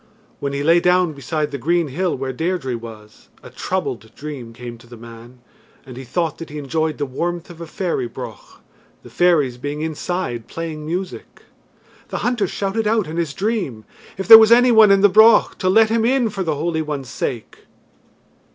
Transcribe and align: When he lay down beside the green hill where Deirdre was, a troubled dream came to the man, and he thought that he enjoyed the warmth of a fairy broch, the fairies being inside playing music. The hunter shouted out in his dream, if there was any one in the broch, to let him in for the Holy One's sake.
When 0.39 0.51
he 0.51 0.63
lay 0.63 0.79
down 0.79 1.13
beside 1.13 1.51
the 1.51 1.59
green 1.59 1.89
hill 1.89 2.17
where 2.17 2.33
Deirdre 2.33 2.75
was, 2.75 3.29
a 3.43 3.51
troubled 3.51 4.09
dream 4.15 4.51
came 4.51 4.79
to 4.79 4.87
the 4.87 4.97
man, 4.97 5.41
and 5.85 5.95
he 5.95 6.03
thought 6.03 6.39
that 6.39 6.49
he 6.49 6.57
enjoyed 6.57 6.97
the 6.97 7.05
warmth 7.05 7.51
of 7.51 7.61
a 7.61 7.67
fairy 7.67 8.09
broch, 8.09 8.57
the 9.03 9.11
fairies 9.11 9.59
being 9.59 9.81
inside 9.81 10.47
playing 10.47 10.87
music. 10.87 11.43
The 12.07 12.17
hunter 12.25 12.47
shouted 12.47 12.87
out 12.87 13.05
in 13.05 13.17
his 13.17 13.35
dream, 13.35 13.85
if 14.17 14.27
there 14.27 14.39
was 14.39 14.51
any 14.51 14.71
one 14.71 14.89
in 14.89 15.01
the 15.01 15.07
broch, 15.07 15.55
to 15.59 15.69
let 15.69 15.91
him 15.91 16.03
in 16.03 16.31
for 16.31 16.41
the 16.41 16.55
Holy 16.55 16.81
One's 16.81 17.09
sake. 17.09 17.59